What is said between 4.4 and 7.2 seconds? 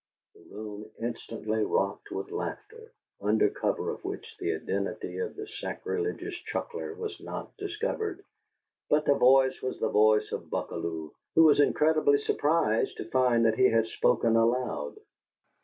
identity of the sacrilegious chuckler was